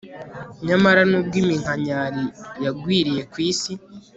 nyamara 0.67 1.01
nubwo 1.09 1.35
iminkanyari 1.41 2.23
yagwiriye 2.63 3.21
kwisi 3.31 3.71